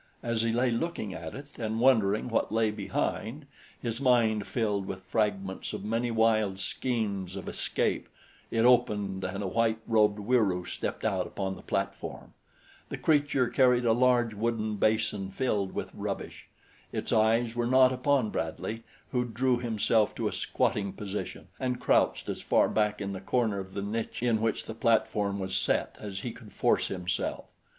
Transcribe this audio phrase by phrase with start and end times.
[0.23, 3.45] As he lay looking at it and wondering what lay behind,
[3.79, 8.09] his mind filled with fragments of many wild schemes of escape,
[8.49, 12.33] it opened and a white robed Wieroo stepped out upon the platform.
[12.89, 16.47] The creature carried a large wooden basin filled with rubbish.
[16.91, 18.81] Its eyes were not upon Bradley,
[19.11, 23.59] who drew himself to a squatting position and crouched as far back in the corner
[23.59, 27.45] of the niche in which the platform was set as he could force himself.